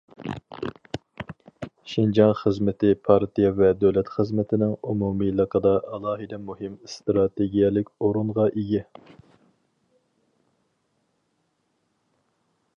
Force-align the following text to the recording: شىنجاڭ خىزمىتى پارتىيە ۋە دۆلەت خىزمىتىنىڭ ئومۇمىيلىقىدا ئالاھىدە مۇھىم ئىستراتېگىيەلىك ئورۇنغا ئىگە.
شىنجاڭ 1.95 2.31
خىزمىتى 2.39 2.93
پارتىيە 3.09 3.51
ۋە 3.59 3.69
دۆلەت 3.83 4.09
خىزمىتىنىڭ 4.15 4.73
ئومۇمىيلىقىدا 4.93 5.75
ئالاھىدە 5.97 6.39
مۇھىم 6.47 6.79
ئىستراتېگىيەلىك 6.89 7.93
ئورۇنغا 8.07 8.47
ئىگە. 8.55 8.83